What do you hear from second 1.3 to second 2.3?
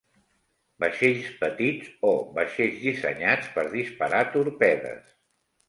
petits o